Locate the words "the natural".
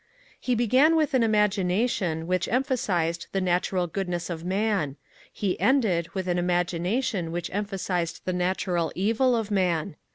3.33-3.85, 8.25-8.91